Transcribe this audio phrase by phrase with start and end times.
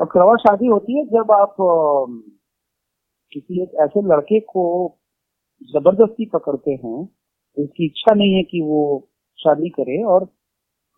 [0.00, 1.56] पकड़वा शादी होती है जब आप
[3.32, 4.64] किसी एक ऐसे लड़के को
[5.72, 6.98] ज़बरदस्ती पकड़ते हैं
[7.56, 8.80] उसकी इच्छा नहीं है कि वो
[9.38, 10.24] शादी करे और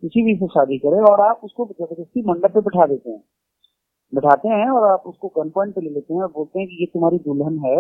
[0.03, 3.23] किसी भी से शादी करे और आप उसको ज़बरदस्ती मंडप पे बिठा देते हैं।
[4.13, 6.77] बिठाते हैं और आप उसको गन पॉइंट पे ले लेते हैं और बोलते हैं कि
[6.81, 7.79] ये तुम्हारी दुल्हन है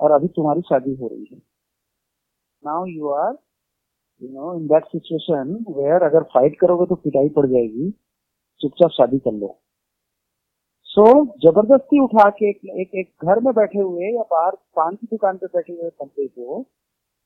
[0.00, 1.38] और अभी तुम्हारी शादी हो रही है।
[2.64, 3.36] Now you are
[4.22, 7.90] you know in that situation where अगर फाइट करोगे तो पिटाई पड़ जाएगी।
[8.60, 9.56] चुपचाप शादी कर लो।
[10.96, 14.94] सो so, ज़बरदस्ती उठा के एक, एक एक घर में बैठे हुए या बाहर पान
[14.94, 16.64] की दुकान पे बैठे हुए बंदे को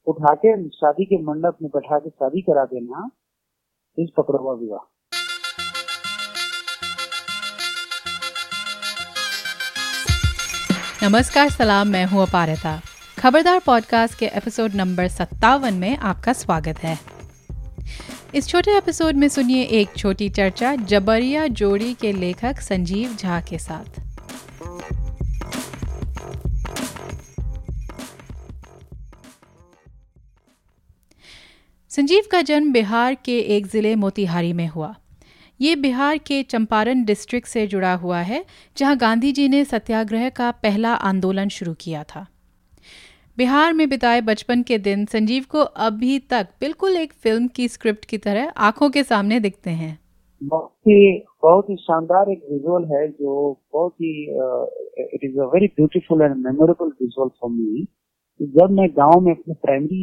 [0.07, 3.11] उठा के शादी के मंडप में बैठा के शादी करा देना
[3.99, 4.83] इस पकड़वा विवाह।
[11.05, 12.77] नमस्कार सलाम मैं हूँ अपारिता।
[13.19, 17.20] खबरदार पॉडकास्ट के एपिसोड नंबर सत्तावन में आपका स्वागत है।
[18.34, 23.59] इस छोटे एपिसोड में सुनिए एक छोटी चर्चा जबरिया जोड़ी के लेखक संजीव झा के
[23.59, 23.98] साथ।
[31.90, 34.95] संजीव का जन्म बिहार के एक ज़िले मोतिहारी में हुआ।
[35.60, 38.45] ये बिहार के चंपारण डिस्ट्रिक्ट से जुड़ा हुआ है,
[38.77, 42.27] जहाँ गांधी जी ने सत्याग्रह का पहला आंदोलन शुरू किया था।
[43.41, 48.05] बिहार में बिताए बचपन के दिन संजीव को अभी तक बिल्कुल एक फ़िल्म की स्क्रिप्ट
[48.05, 49.93] की तरह आँखों के सामने दिखते हैं।
[50.41, 50.96] बहुत ही
[51.43, 53.37] बहुत ही शानदार एक विजुअल है जो
[53.73, 54.11] बहुत ही
[55.05, 57.87] it is a very beautiful and memorable visual for me
[58.41, 60.02] जब मैं गाँव में अपने प्राइमरी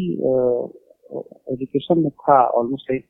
[1.53, 3.05] एजुकेशन में था ऑलमोस्ट लाइक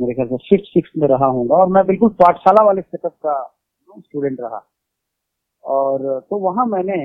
[0.00, 3.34] मेरे ख्याल से फिफ्थ सिक्स में रहा हूँ और मैं बिल्कुल पाठशाला वाले सेटअप का
[3.88, 4.62] स्टूडेंट रहा।
[5.64, 7.00] और तो वहाँ मैंने,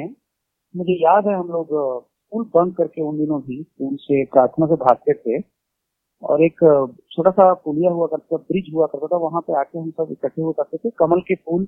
[0.75, 1.73] मुझे याद है हम लोग
[2.27, 5.39] स्कूल बंक करके उन दिनों भी स्कूल से प्रार्थना से भागते थे।
[6.23, 6.59] और एक
[7.11, 10.07] छोटा सा पुलिया हुआ करता था ब्रिज हुआ करता था वहाँ पे आके हम सब
[10.11, 11.65] इकट्ठे हुआ करते थे। कमल के फूल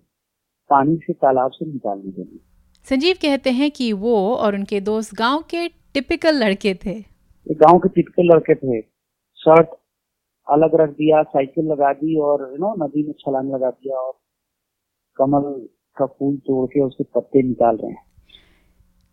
[0.70, 2.40] पानी से तालाब से निकालने के लिए
[2.88, 7.00] संजीव कहते हैं कि वो और उनके दोस्त गाँव के टिपिकल लड़के थे।
[7.48, 8.82] गाँव के टिपिकल लड़के थे।
[9.40, 9.70] शर्ट
[10.48, 14.14] अलग रख दिया साइकिल लगा दी और यू नो नदी में छलांग लगा दिया और
[15.18, 15.52] कमल
[15.98, 18.04] का फूल तोड़ के उसके पत्ते निकाल रहे हैं।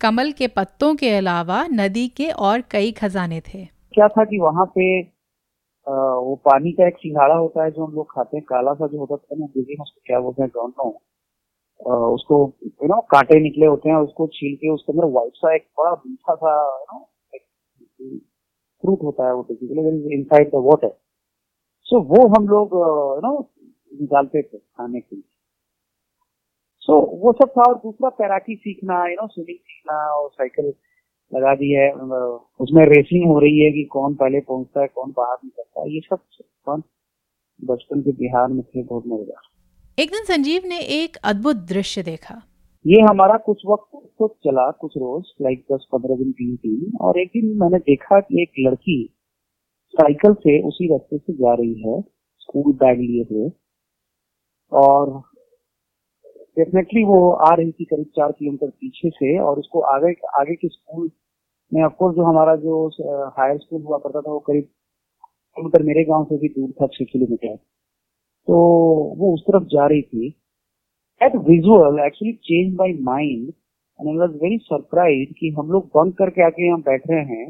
[0.01, 3.65] कमल के पत्तों के अलावा नदी के और कई खजाने थे।
[3.95, 7.93] क्या था कि वहाँ पे आ, वो पानी का एक सिंघाड़ा होता है जो हम
[7.95, 10.73] लोग खाते हैं काला सा जो होता है ना दीदी उसको क्या बोलते हैं डोंट
[10.79, 10.89] नो
[12.15, 15.67] उसको यू नो कांटे निकले होते हैं उसको छील के उसके अंदर व्हाइट सा एक
[15.79, 16.99] बड़ा मीठा सा यू नो
[18.85, 20.93] फ्रूट होता है वो basically inside the water
[21.87, 23.33] so वो हम लोग यू नो
[24.01, 25.29] निकालते थे खाने के लिए।
[26.89, 30.67] सो so, वो सब था और दूसरा तैराकी सीखना यू नो स्विमिंग सीखना और साइकिल
[31.33, 31.91] लगा दी है।
[32.61, 36.01] उसमें रेसिंग हो रही है कि कौन पहले पहुँचता है कौन बाहर निकलता है। ये
[36.01, 36.19] सब
[36.67, 36.83] फन
[37.63, 39.43] बचपन के बिहार में थे बहुत मज़ेदार।
[39.99, 42.41] एक दिन संजीव ने एक अद्भुत दृश्य देखा।
[42.85, 47.19] ये हमारा कुछ वक्त तो चला कुछ रोज लाइक दस पंद्रह दिन तीन दिन और
[47.21, 48.99] एक दिन मैंने देखा कि एक लड़की
[49.95, 52.01] साइकिल से उसी रास्ते से जा रही है
[52.41, 53.51] स्कूल बैग लिए हुए।
[54.73, 55.23] और
[56.57, 60.69] डेफिनेटली वो आ रही थी करीब चार किलोमीटर पीछे से और उसको आगे आगे के
[60.69, 61.11] स्कूल
[61.73, 62.87] में ऑफकोर्स जो हमारा जो
[63.39, 64.65] हायर स्कूल हुआ करता था, वो करीब
[65.57, 68.57] किलोमीटर मेरे गाँव से भी दूर था, छह किलोमीटर। तो
[69.19, 70.29] वो उस तरफ़ जा रही थी।
[71.21, 73.49] At visual actually change my mind
[73.99, 77.47] and I was very surprise कि हम लोग बंक करके आके यहाँ बैठ रहे हैं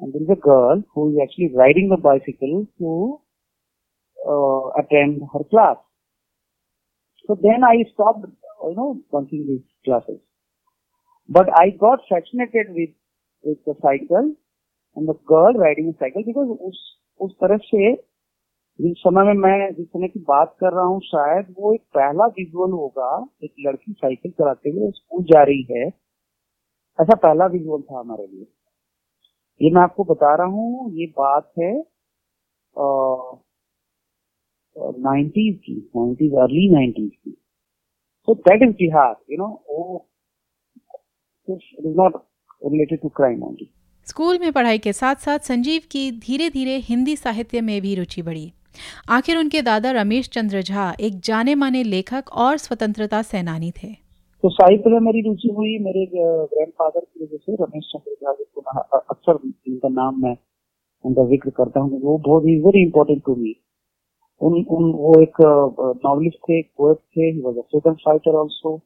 [0.00, 2.94] and is a girl who is actually riding the bicycle to
[4.78, 5.76] attend her class
[7.28, 8.26] So then I stopped,
[8.62, 10.20] you know, bunking these classes.
[11.28, 12.90] But I got fascinated with
[13.44, 14.34] with the cycle
[14.96, 16.82] and the girl riding a cycle because उस
[17.20, 17.94] उस तरह से
[18.78, 22.26] जिस समय में मैं जिस समय की बात कर रहा हूँ शायद वो एक पहला
[22.38, 23.10] विजुअल होगा
[23.44, 25.86] एक लड़की साइकिल चलाते हुए स्कूल जा रही है
[26.98, 28.46] ऐसा पहला विजुअल था हमारे लिए
[29.60, 31.72] ये मैं आपको बता रहा हूँ ये बात है
[34.76, 37.30] नाइन्टीज की नाइन्टीज अर्ली नाइन्टीज की।
[38.28, 40.06] So that is Bihar you know वो
[41.48, 42.16] is not
[42.62, 43.70] related to crime only
[44.06, 48.22] school में पढ़ाई के साथ साथ संजीव की धीरे धीरे हिंदी साहित्य में भी रुचि
[48.22, 48.52] बढ़ी।
[49.10, 53.92] आखिर उनके दादा रमेश चंद्र झा एक जाने माने लेखक और स्वतंत्रता सेनानी थे।
[54.44, 59.38] तो साहित्य में मेरी रुचि हुई मेरे ग्रैंडफादर की वजह से रमेश चंद्र झा अक्सर
[59.68, 60.36] इनका नाम मैं
[61.04, 63.54] उनका ज़िक्र करता हूँ वो बहुत ही वेरी इंपॉर्टेंट टू मी
[64.40, 65.40] उन उन, वो एक
[66.04, 68.76] नॉवलिस्ट थे पोएट थे he was freedom fighter also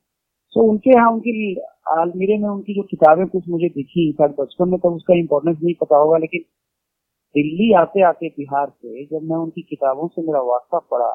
[0.52, 1.54] so उनके यहाँ उनकी,
[1.90, 5.74] आलमीरे में उनकी जो किताबें कुछ मुझे दिखी शायद बचपन में तब उसका इम्पोर्टेंस नहीं
[5.80, 6.44] पता होगा, लेकिन
[7.34, 11.12] दिल्ली आते आते बिहार से जब मैं उनकी किताबों से मेरा वास्ता पड़ा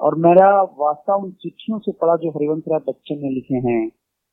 [0.00, 3.88] और मेरा वास्ता उन चिट्ठियों से पड़ा जो हरिवंश राय बच्चन ने लिखे हैं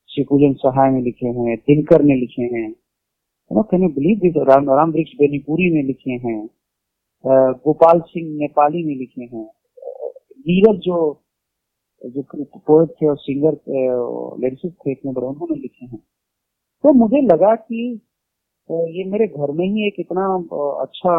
[0.09, 2.69] शिवपूजन सहाय ने लिखे हैं, दिनकर ने लिखे हैं
[3.51, 6.39] बिलीव दिस राम राम वृक्ष बेनीपुरी ने लिखे हैं।
[7.25, 9.45] गोपाल सिंह नेपाली ने लिखे हैं।
[10.47, 10.99] नीरज जो
[12.01, 12.21] जो
[12.57, 13.55] पोएट थे और सिंगर
[14.41, 15.99] लिरिसिस्ट थे इतने बड़े, उन्होंने लिखे हैं।
[16.83, 17.81] तो मुझे लगा कि
[18.69, 20.25] ये मेरे घर में ही एक इतना
[20.81, 21.15] अच्छा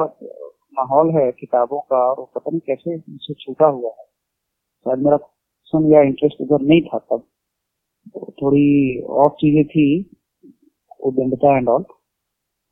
[0.75, 4.05] माहौल है किताबों का और पता नहीं कैसे मुझसे छूटा हुआ है।
[4.87, 5.19] शायद मेरा
[5.73, 7.27] सुन या इंटरेस्ट उधर नहीं था तब।
[8.09, 9.87] तो थोड़ी ऑफ़ चीज़ें थी
[11.01, 11.85] उदंडता and all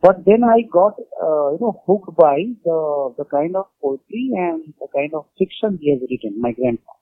[0.02, 2.78] but then I got uh, you know hooked by the
[3.18, 6.40] the kind of poetry and the kind of fiction he has written.
[6.40, 6.96] My grandfather.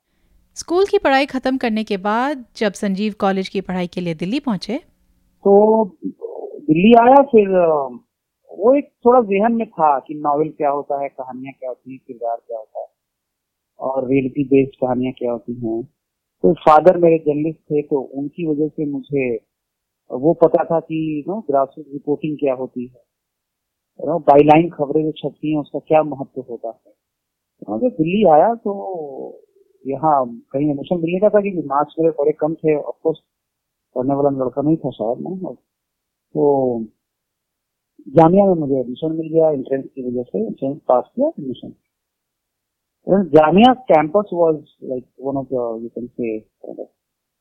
[0.57, 4.39] School की पढ़ाई खत्म करने के बाद जब संजीव कॉलेज की पढ़ाई के लिए दिल्ली
[4.41, 4.77] पहुँचे
[5.45, 5.53] तो
[6.69, 7.49] दिल्ली आया फिर
[8.51, 11.99] वो एक थोड़ा जहन में था कि नॉवेल क्या होता है कहानियाँ क्या होती है
[12.07, 12.87] किरदार क्या होता है
[13.81, 15.83] और रियलिटी बेस्ड कहानियाँ क्या होती हैं
[16.45, 19.29] तो फादर मेरे जर्नलिस्ट थे तो उनकी वजह से मुझे
[20.11, 25.53] वो पता था कि नो ग्रासरूट रिपोर्टिंग क्या होती है। नो बाईलाइन खबरें जो छपती
[25.53, 26.93] हैं उसका क्या महत्व होता है।
[27.79, 28.73] जब दिल्ली आया तो
[29.85, 30.14] यहाँ
[30.53, 33.19] कहीं एडमिशन मिलने का था कि मार्क्स मेरे बड़े कम थे ऑफकोर्स
[33.97, 36.44] पढ़ने वाला लड़का नहीं था शायद ना तो
[38.17, 41.75] जामिया में मुझे एडमिशन मिल गया एंट्रेंस की वजह से एंट्रेंस पास किया admission
[44.82, 46.88] like one of the, you can say, kind of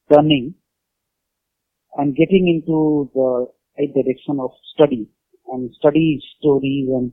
[0.10, 0.54] turning
[1.96, 2.78] and getting into
[3.18, 3.28] the
[3.78, 5.02] right direction of study
[5.48, 7.12] and study stories and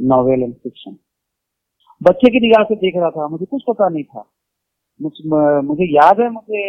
[0.00, 0.96] novel and fiction.
[2.00, 4.24] बच्चे की निगाह से देख रहा था मुझे कुछ पता नहीं था।
[5.00, 5.12] मुझ,
[5.64, 6.62] मुझे याद है मुझे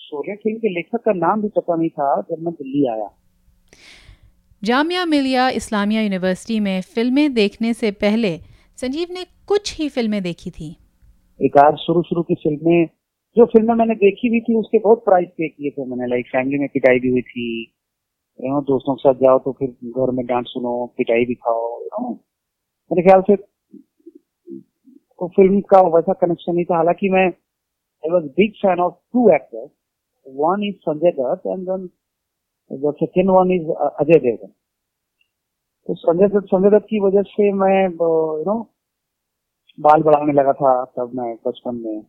[0.00, 3.08] शोले फ़िल्म के लेखक का नाम भी पता नहीं था जब मैं दिल्ली आया।
[4.62, 8.36] जामिया मिलिया इस्लामिया यूनिवर्सिटी में फ़िल्में देखने से पहले
[8.78, 10.70] संजीव ने कुछ ही फ़िल्में देखी थी।
[11.40, 12.86] एक आध शुरू शुरू की फ़िल्में
[13.36, 16.58] जो फ़िल्में मैंने देखी हुई थी, उसके बहुत प्राइस पे किए थे मैंने लाइक फैमिली
[16.58, 17.46] में पिटाई भी हुई थी
[18.40, 22.12] यू दोस्तों के साथ जाओ तो फिर घर में डांट सुनो, पिटाई भी खाओ
[22.90, 28.52] मेरे ख्याल से तो फ़िल्म का वैसा कनेक्शन नहीं था। हालाँकि मैं I was big
[28.62, 29.70] fan of two actors
[30.26, 31.88] one is Sanjay Dutt and then
[32.70, 34.52] the second one is Ajay Devgan
[35.88, 38.58] तो संजय दत्त संजय दत्त की वजह से मैं यू नो
[39.78, 42.02] बाल बढ़ाने लगा था तब मैं बचपन में।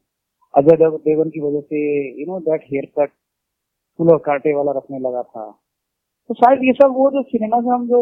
[0.56, 1.80] अजय देवगन की वजह से
[2.22, 3.12] you know that hair cut
[4.00, 5.52] full और कांटे वाला रखने लगा था
[6.30, 8.02] तो शायद ये सब वो जो सिनेमा से हम जो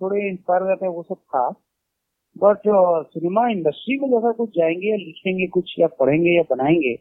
[0.00, 1.48] थोड़े इंस्पायर रहते हैं, वो सब था।
[2.36, 2.62] बट
[3.14, 6.92] सिनेमा इंडस्ट्री में जैसा कुछ जाएँगे या लिखेंगे कुछ या पढ़ेंगे या बनाएँगे,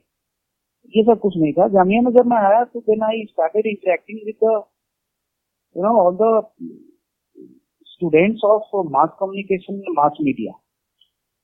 [0.94, 4.20] ये सब कुछ नहीं था। जामिया में जब मैं आया तो then I started interacting
[4.26, 6.32] with you know all the
[7.88, 10.54] students of mass communication mass media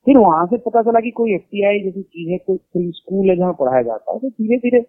[0.06, 2.92] फिर वहाँ से पता चला कि कोई एफ़ टी आई जैसी चीज़ है, कोई फ़िल्म
[2.92, 4.80] स्कूल है जहाँ पढ़ाया जाता है। तो धीरे धीरे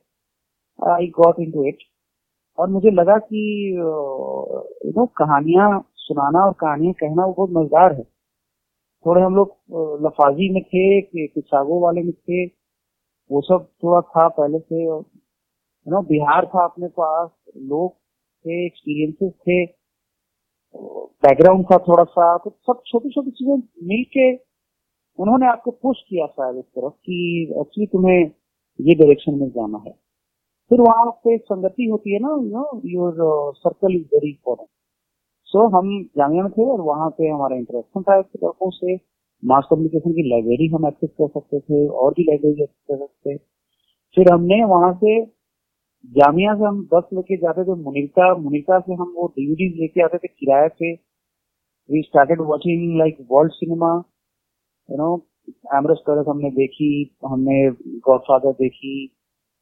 [0.93, 1.79] I got into it
[2.59, 3.41] और मुझे लगा कि
[3.77, 5.69] यू नो कहानियाँ
[5.99, 8.03] सुनाना और कहानियाँ कहना वो बहुत मज़ेदार है।
[9.05, 9.57] थोड़े हम लोग
[10.07, 15.01] लफाजी में थे किसागो वाले में थे, वो सब थोड़ा था पहले से यू
[15.87, 19.65] नो बिहार था अपने पास, लोग थे एक्सपीरियंसेस थे
[21.25, 23.57] बैकग्राउंड था थोड़ा सा तो सब छोटी छोटी चीज़ें
[23.89, 24.33] मिल के
[25.19, 27.19] उन्होंने आपको पुश किया शायद इस तरफ़ कि
[27.61, 28.19] एक्चुअली तुम्हें
[28.79, 29.93] ये डायरेक्शन में जाना है।
[30.71, 34.69] फिर वहाँ पे संगति होती है ना you know your circle is very important
[35.49, 38.95] so हम जामिया में थे और वहाँ पे हमारा इंटरेक्शन था एक तरफों से।
[39.43, 43.37] मास कम्युनिकेशन की लाइब्रेरी हम एक्सेस कर सकते थे, और भी लाइब्रेरी एक्सेस कर सकते।
[43.37, 43.39] थे
[44.17, 45.21] फिर हमने वहाँ से
[46.15, 50.19] जामिया से हम बस लेके जाते थे मुनिका मुनिका से हम वो डीवीडी लेके आते
[50.19, 50.93] थे, किराए पे।
[51.91, 53.93] We started watching like world cinema
[54.89, 55.27] you know
[55.77, 56.91] amorous पैलेस हमने देखी
[57.27, 57.71] हमने
[58.07, 58.95] गॉडफादर देखी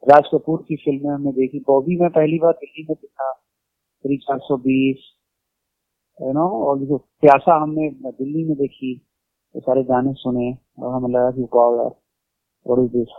[0.02, 4.38] राज कपूर की फ़िल्में हमने देखी बॉबी में पहली बार दिल्ली में देखा थ्री चार
[4.38, 5.04] सौ बीस
[6.20, 8.94] यू नो और जो प्यासा हमने दिल्ली में देखी
[9.54, 11.42] तो सारे गाने सुने और हमें लगा कि
[12.82, 13.14] इज़ दिस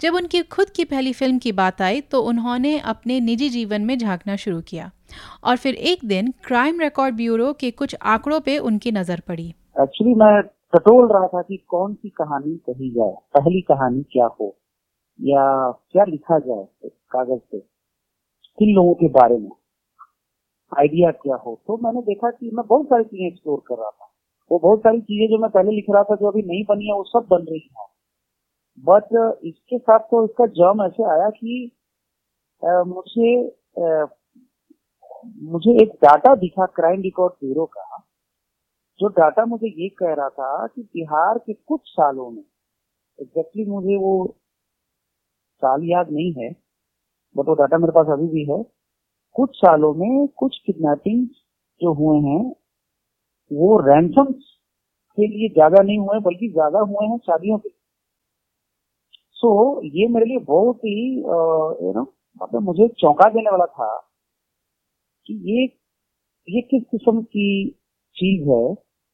[0.00, 3.96] जब उनकी खुद की पहली फ़िल्म की बात आई तो उन्होंने अपने निजी जीवन में
[3.98, 4.90] झांकना शुरू किया
[5.44, 9.48] और फिर एक दिन क्राइम रिकॉर्ड ब्यूरो के कुछ आंकड़ों पे उनकी नज़र पड़ी।
[9.80, 14.54] एक्चुअली मैं टटोल रहा था कि कौन सी कहानी कही जाए पहली कहानी क्या हो
[15.18, 15.44] या
[15.92, 17.58] क्या लिखा जाए कागज़ पे
[18.58, 19.50] किन लोगों के बारे में
[20.72, 24.06] आइडिया क्या हो। तो मैंने देखा कि मैं बहुत सारी चीज़ें एक्सप्लोर कर रहा था।
[24.50, 26.94] वो बहुत सारी चीज़ें जो मैं पहले लिख रहा था जो अभी नहीं बनी है
[26.94, 27.86] वो सब बन रही है।
[28.84, 31.70] बट इसके साथ तो इसका जर्म ऐसे आया कि
[32.62, 33.30] आ, मुझे
[33.80, 34.06] आ,
[35.52, 38.02] मुझे एक डाटा दिखा क्राइम रिकॉर्ड ब्यूरो का।
[39.00, 42.42] जो डाटा मुझे ये कह रहा था कि बिहार के कुछ सालों में
[43.18, 44.12] एग्जैक्टली मुझे वो
[45.62, 46.50] साल याद नहीं है
[47.36, 48.62] बट वो डाटा मेरे पास अभी भी है
[49.36, 51.26] कुछ सालों में कुछ किडनैपिंग
[51.80, 52.42] जो हुए हैं
[53.50, 54.32] वो रैंसम
[55.18, 57.68] के लिए ज़्यादा नहीं हुए बल्कि ज़्यादा हुए हैं शादियों के
[59.36, 62.02] सो so, ये मेरे लिए बहुत ही यू नो
[62.40, 63.90] मतलब मुझे चौंका देने वाला था
[65.26, 65.64] कि ये
[66.48, 67.50] ये किस किस्म की
[68.16, 68.62] चीज़ है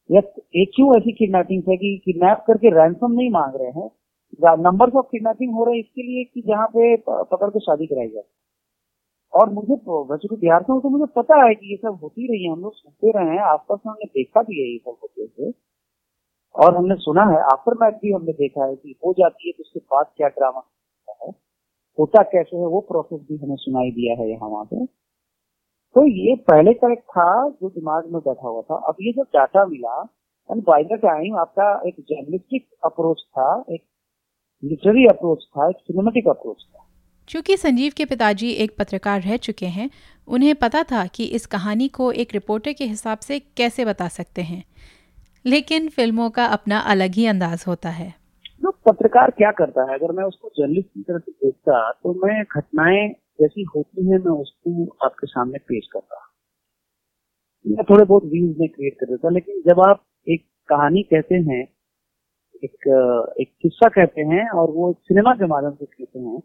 [0.09, 0.21] या
[0.55, 3.89] एक क्यों ऐसी किडनैपिंग है कि किडनैप करके रैंसम नहीं मांग रहे हैं?
[4.61, 8.07] नंबर ऑफ़ किडनैपिंग हो रहे हैं इसके लिए कि जहाँ पे पकड़ के शादी कराई
[8.07, 8.23] जाए
[9.33, 9.73] और मुझे
[10.11, 12.61] वैसे तो बिहार से तो मुझे पता है कि ये सब होती रही है, हम
[12.61, 15.51] लोग सुनते रहे हैं, आसपास में हमने देखा भी है ये सब होते हुए।
[16.55, 19.61] और हमने सुना है आफ्टर मैच भी हमने देखा है कि हो जाती है तो
[19.63, 21.31] उसके बाद क्या ड्रामा होता है।
[21.97, 24.85] होता कैसे है, वो प्रोसेस भी हमें सुनाई दिया है यहाँ वहाँ पे।
[25.97, 29.23] तो ये पहले का एक था जो दिमाग में बैठा हुआ था। अब ये जो
[29.35, 30.01] डाटा मिला
[30.49, 33.81] एंड बाय द टाइम आपका एक जर्नलिस्टिक अप्रोच था एक
[34.63, 36.85] लिटरी अप्रोच था एक सिनेमेटिक अप्रोच था।
[37.29, 39.89] चूँकि संजीव के पिताजी एक पत्रकार रह चुके हैं
[40.27, 44.41] उन्हें पता था कि इस कहानी को एक रिपोर्टर के हिसाब से कैसे बता सकते
[44.43, 44.63] हैं।
[45.45, 48.13] लेकिन फ़िल्मों का अपना अलग ही अंदाज होता है।
[48.61, 49.97] जो पत्रकार क्या करता है?
[49.99, 53.07] अगर मैं उसको जर्नलिस्ट की तरह से देखता तो मैं घटनाएँ
[53.39, 56.23] जैसी होती है, मैं उसको आपके सामने पेश कर करता
[57.65, 61.61] मैं थोड़े बहुत व्यूज़ में क्रिएट कर देता लेकिन जब आप एक कहानी कहते हैं,
[62.63, 62.87] एक
[63.41, 66.39] एक किस्सा कहते हैं और वो सिनेमा के माध्यम से कहते हैं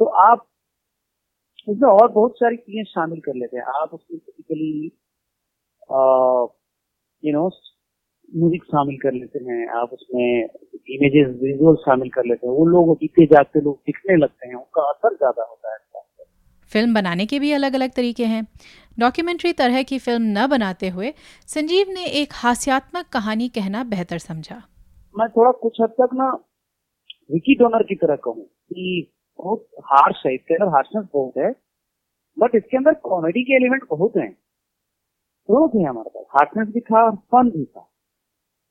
[0.00, 0.46] तो आप
[1.68, 4.18] उसमें और बहुत सारी चीज़ें शामिल कर लेते हैं। आप उसमें
[7.22, 7.48] यू नो
[8.32, 10.48] म्यूज़िक शामिल कर लेते हैं आप उसमें
[10.90, 14.90] इमेजेस विजुअल शामिल कर लेते हैं वो लोग जीते जागते लोग दिखने लगते हैं उनका
[14.90, 15.80] असर ज़्यादा होता है
[16.70, 18.42] फ़िल्म बनाने के भी अलग अलग तरीके हैं।
[18.98, 21.12] डॉक्यूमेंट्री तरह की फ़िल्म न बनाते हुए
[21.48, 24.56] संजीव ने एक हास्यात्मक कहानी कहना बेहतर समझा।
[25.14, 26.30] मैं थोड़ा कुछ हद तक ना
[27.32, 31.50] विकी डोनर की तरह कहूँ कि बहुत हार्श है इसके अंदर हार्शनेस बहुत है
[32.36, 34.32] बट इसके अंदर कॉमेडी के एलिमेंट बहुत हैं।
[35.48, 37.88] बहुत है हमारे पास। हार्शनेस भी था और फन भी था।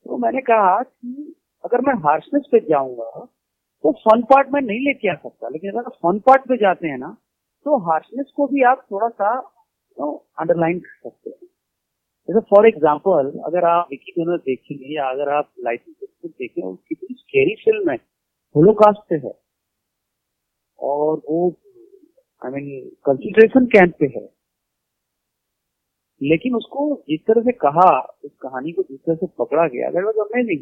[0.06, 3.26] तो मैंने कहा कि अगर मैं हार्शनेस पे जाऊँगा
[3.84, 6.98] तो फन पार्ट में नहीं लेके आ सकता। लेकिन अगर फन पार्ट पे जाते हैं
[6.98, 7.16] ना
[7.66, 9.30] तो हार्शनेस को भी आप थोड़ा सा
[9.98, 11.48] अंडरलाइन कर सकते हैं।
[12.28, 17.54] जैसे फॉर एग्ज़ाम्पल अगर आप विकी डोनर देखेंगे या अगर आप लाइसेंस देखें कितनी स्केरी
[17.64, 17.96] फ़िल्म है।
[18.54, 19.32] होलोकास्ट पे है।
[20.78, 21.48] और वो
[22.42, 24.24] आई मीन कंसंट्रेशन कैंप पे है।
[26.22, 30.04] लेकिन उसको जिस तरह से कहा, उस कहानी को जिस तरह से पकड़ा गया। अगर
[30.04, 30.60] वॉज़ अमेजिंग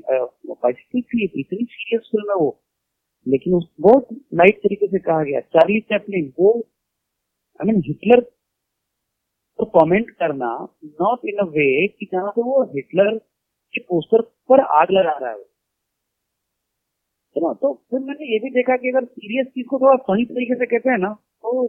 [1.40, 2.61] इतनी सीरियस फ़िल्म है वो।
[3.26, 6.52] लेकिन उस, बहुत लाइट तरीके से कहा गया। चार्ली चैपलिन वो
[7.61, 8.21] आई मीन हिटलर
[9.59, 10.50] को कमेंट करना
[10.85, 13.19] नॉट इन अ वे कि जहाँ से वो हिटलर
[13.75, 15.37] के पोस्टर पर आग लगा रहा है
[17.37, 20.25] है ना तो फिर मैंने ये भी देखा कि अगर सीरियस चीज़ को थोड़ा सही
[20.25, 21.67] तरीके से कहते हैं ना तो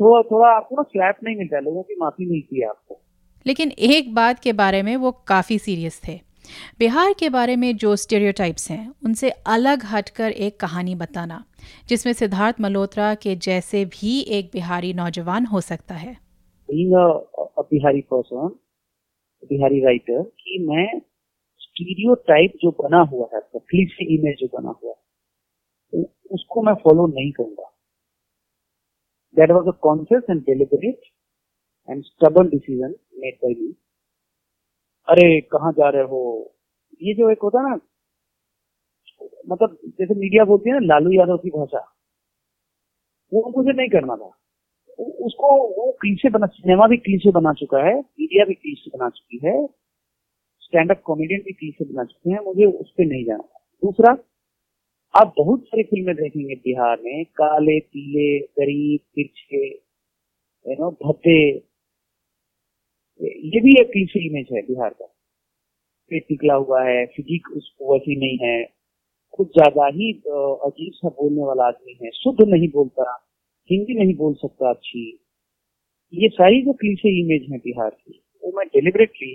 [0.00, 3.00] थोड़ा थोड़ा आपको ना स्लैप नहीं मिलता लोगों की माफ़ी मिलती है आपको।
[3.46, 6.20] लेकिन एक बात के बारे में वो काफ़ी सीरियस थे।
[6.78, 11.44] बिहार के बारे में जो स्टेरियोटाइप्स हैं उनसे अलग हटकर एक कहानी बताना
[11.88, 16.16] जिसमें सिद्धार्थ मल्होत्रा के जैसे भी एक बिहारी नौजवान हो सकता है।
[16.68, 18.50] बिहारी पर्सन
[19.44, 21.00] बिहारी राइटर कि मैं
[21.58, 27.32] स्टीरियोटाइप जो बना हुआ है क्लिसी इमेज जो बना हुआ है उसको मैं फॉलो नहीं
[27.32, 27.70] करूँगा।
[29.36, 31.00] That was a conscious and deliberate
[31.88, 33.74] and stubborn decision made by me
[35.08, 36.20] अरे, कहा जा रहे हो?
[37.02, 37.74] ये जो एक होता ना
[39.48, 41.78] मतलब जैसे मीडिया बोलती है ना, लालू यादव की भाषा।
[43.32, 44.30] वो मुझे नहीं करना था।
[44.98, 49.40] उसको वो क्लीशे बना, सिनेमा भी क्लीशे बना चुका है मीडिया भी क्लीशे बना चुकी
[49.44, 49.66] है
[50.62, 53.42] स्टैंड अप कॉमेडियन भी क्लीशे बना चुके हैं, मुझे उस पर नहीं जाना
[53.82, 54.14] दूसरा
[55.14, 61.36] आप बहुत सारी फ़िल्में देखेंगे बिहार में, काले, पीले, गरीब, तिरछे यू नो भद्दे।
[63.20, 65.06] ये भी एक क्लीशे इमेज है बिहार का।
[66.10, 68.64] पेट निकला हुआ है, फिजिक उसको वैसी नहीं है।
[69.38, 73.10] कुछ ज़्यादा ही अजीब सा बोलने वाला आदमी है। शुद्ध नहीं बोलता,
[73.70, 75.06] हिंदी नहीं बोल सकता अच्छी।
[76.12, 79.34] ये सारी जो क्लीशे इमेज है बिहार की, वो मैं डिलिबरेटली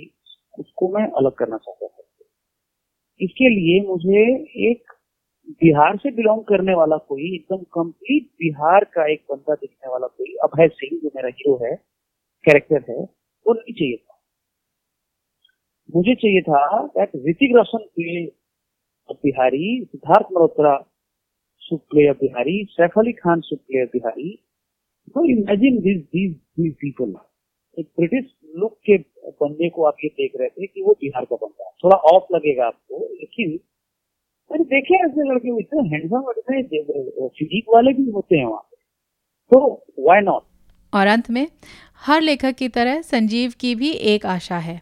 [0.60, 2.04] उसको मैं अलग करना चाहता था
[3.22, 4.22] इसके लिए मुझे
[4.70, 4.92] एक
[5.52, 10.36] बिहार से बिलोंग करने वाला कोई, एकदम कंप्लीट बिहार का एक बंदा दिखने वाला कोई
[10.44, 11.76] अभय सिंह जो मेरा हीरो है
[12.46, 14.18] कैरेक्टर है, वो नहीं चाहिए था।
[15.90, 18.26] मुझे चाहिए था that Hrithik Roshan play
[19.14, 20.78] Bihari, Siddharth Malhotra
[21.62, 24.38] should play Bihari, Saif Ali Khan should play Bihari
[25.08, 27.14] तो imagine this these these people
[27.78, 28.26] एक ब्रिटिश
[28.56, 28.98] लुक के
[29.42, 32.36] बंदे को आप ये देख रहे थे कि वो बिहार का बंदा है। थोड़ा ऑफ़
[32.36, 33.58] लगेगा आपको, लेकिन
[34.52, 36.62] मैंने देखे ऐसे लड़के इतने हैंडसम इतने
[37.30, 38.66] फिजिक वाले भी होते हैं वहाँ
[39.52, 39.60] तो
[40.00, 40.44] वाई नॉट
[40.94, 41.48] और अंत में
[42.06, 44.82] हर लेखक की तरह संजीव की भी एक आशा है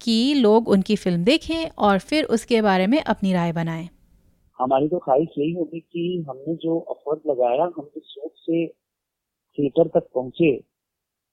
[0.00, 3.88] कि लोग उनकी फ़िल्म देखें और फिर उसके बारे में अपनी राय बनाएँ।
[4.58, 9.88] हमारी तो ख्वाहिश यही होगी कि हमने जो एफर्ट लगाया हम जिस सोच से थिएटर
[9.88, 10.50] तक पहुँचे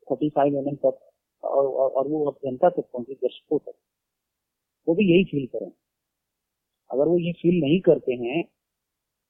[0.07, 0.97] थर्टी फाइव एम तक
[1.43, 3.73] और, और, और वो अब जनता तक पहुँचे दर्शकों तक
[4.87, 5.71] वो भी यही फील करें।
[6.91, 8.43] अगर वो ये फील नहीं करते हैं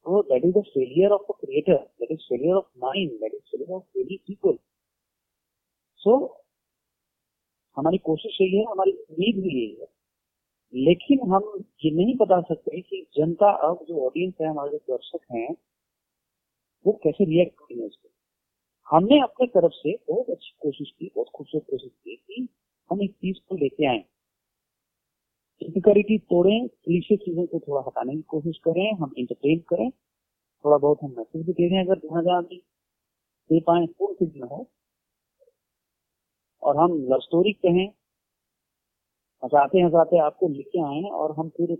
[0.06, 3.42] तो that is the failure of a creator that is failure of mind that is
[3.42, 4.58] failure of very people
[6.00, 6.42] so
[7.76, 9.86] हमारी कोशिश यही है, हमारी उम्मीद भी यही है।
[10.74, 15.20] लेकिन हम ये नहीं बता सकते कि जनता अब जो ऑडियंस है, हमारे जो दर्शक
[15.32, 15.56] हैं,
[16.86, 18.08] वो कैसे रिएक्ट करेंगे इसको।
[18.96, 22.48] हमने अपने तरफ़ से बहुत अच्छी कोशिश की, बहुत खूबसूरत कोशिश की कि
[22.90, 24.04] हम इस चीज़ को लेके आए।
[25.66, 29.90] टिपिकलिटी तोड़ें क्लीशे चीज़ों को थोड़ा हटाने की कोशिश करें, हम इंटरटेन करें,
[30.64, 32.56] थोड़ा बहुत हम मैसेज भी दे दें अगर जहाँ जहाँ भी
[33.50, 34.66] दे पाए, पूर्ण फ़िल्म हो।
[36.62, 37.86] और हम लव स्टोरी कहें,
[39.42, 41.72] हंसाते हंसाते आपको लिखे आए और हम फिर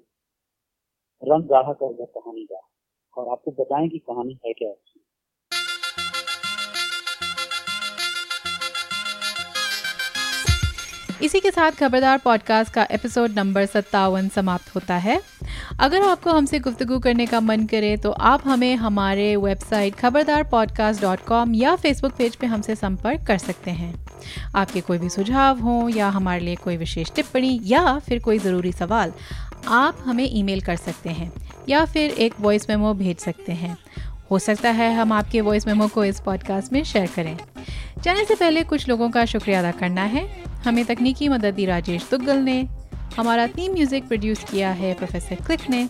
[1.23, 2.61] रंग गाढ़ा कर कहानी का,
[3.17, 4.71] और आपको बताएँ कि कहानी है क्या
[11.23, 15.21] इसी के साथ खबरदार पॉडकास्ट का एपिसोड नंबर सत्तावन समाप्त होता है।
[15.81, 21.03] अगर आपको हमसे गुफ्तगू करने का मन करे तो आप हमें हमारे website Khabardar podcast
[21.03, 23.95] dot com या फेसबुक पेज पे हमसे संपर्क कर सकते हैं।
[24.57, 28.73] आपके कोई भी सुझाव हों या हमारे लिए कोई विशेष टिप्पणी या फिर कोई ज़रूरी
[28.73, 29.13] सवाल,
[29.69, 31.33] आप हमें ईमेल कर सकते हैं
[31.69, 33.77] या फिर एक वॉइस मेमो भेज सकते हैं।
[34.31, 37.37] हो सकता है हम आपके वॉइस मेमो को इस पॉडकास्ट में शेयर करें।
[38.05, 40.27] जाने से पहले कुछ लोगों का शुक्रिया अदा करना है।
[40.65, 42.67] हमें तकनीकी मदद दी राजेश दुग्गल ने,
[43.17, 45.89] हमारा थीम म्यूज़िक प्रोड्यूस किया है प्रोफेसर क्लिक ने,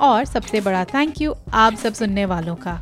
[0.00, 2.80] और सबसे बड़ा थैंक यू आप सब सुनने वालों का।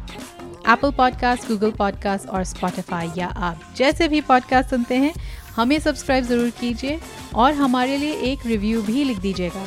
[0.69, 5.13] एप्पल पॉडकास्ट गूगल पॉडकास्ट और स्पॉटिफाई या आप जैसे भी पॉडकास्ट सुनते हैं,
[5.57, 6.99] हमें सब्सक्राइब ज़रूर कीजिए
[7.35, 9.65] और हमारे लिए एक रिव्यू भी लिख दीजिएगा।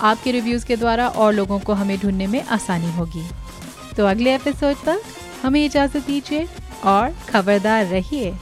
[0.00, 3.24] आपके रिव्यूज़ के द्वारा और लोगों को हमें ढूँढने में आसानी होगी।
[3.96, 5.02] तो अगले एपिसोड तक
[5.42, 6.46] हमें इजाज़त दीजिए
[6.84, 8.34] और खबरदार रहिए।